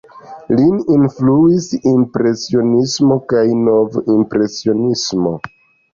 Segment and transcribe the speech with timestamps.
[0.59, 5.37] Lin influis Impresionismo kaj Nov-impresionismo.